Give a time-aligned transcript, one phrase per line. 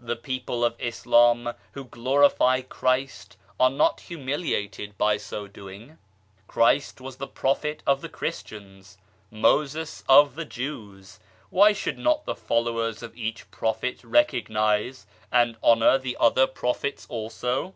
[0.00, 5.98] The people of Islam who glorify Christ are not humiliated by so doing.
[6.48, 8.98] Christ was the Prophet of the Christians,
[9.30, 11.20] Moses of the Jews
[11.50, 17.72] why should not the followers of each prophet recognize and honour the other prophets also